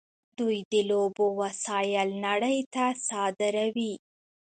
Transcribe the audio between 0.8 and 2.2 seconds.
لوبو وسایل